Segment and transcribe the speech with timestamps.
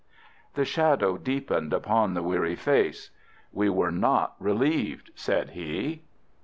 [0.55, 3.11] The shadow deepened upon the weary face.
[3.53, 6.01] "We were not relieved," said he.